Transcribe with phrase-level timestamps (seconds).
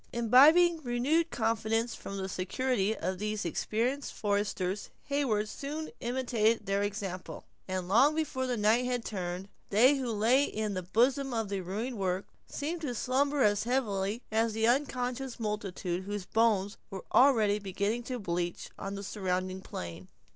[0.11, 7.45] Imbibing renewed confidence from the security of these experienced foresters, Heyward soon imitated their example;
[7.67, 11.61] and long before the night had turned, they who lay in the bosom of the
[11.61, 17.59] ruined work, seemed to slumber as heavily as the unconscious multitude whose bones were already
[17.59, 20.07] beginning to bleach on the surrounding plain.